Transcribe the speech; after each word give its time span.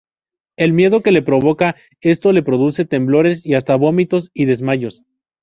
El 0.57 0.73
miedo 0.73 1.03
que 1.03 1.11
le 1.11 1.21
provoca 1.21 1.75
esto 1.99 2.31
le 2.31 2.41
produce 2.41 2.85
temblores 2.85 3.45
y 3.45 3.53
hasta 3.53 3.75
vómitos 3.75 4.31
y 4.33 4.45
desmayos. 4.45 5.05